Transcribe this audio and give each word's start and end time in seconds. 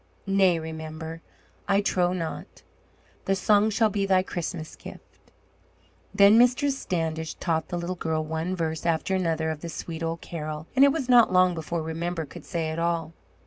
"Nay, 0.25 0.57
Remember, 0.57 1.21
I 1.67 1.79
trow 1.81 2.11
not. 2.11 2.63
The 3.25 3.35
song 3.35 3.69
shall 3.69 3.91
be 3.91 4.07
thy 4.07 4.23
Christmas 4.23 4.75
gift." 4.75 5.29
Then 6.11 6.39
Mistress 6.39 6.75
Standish 6.75 7.35
taught 7.35 7.67
the 7.67 7.77
little 7.77 7.95
girl 7.97 8.25
one 8.25 8.55
verse 8.55 8.83
after 8.87 9.13
another 9.13 9.51
of 9.51 9.61
the 9.61 9.69
sweet 9.69 10.01
old 10.01 10.21
carol, 10.21 10.65
and 10.75 10.83
it 10.83 10.91
was 10.91 11.07
not 11.07 11.31
long 11.31 11.53
before 11.53 11.83
Remember 11.83 12.25
could 12.25 12.45
say 12.45 12.71
it 12.71 12.79
all. 12.79 13.13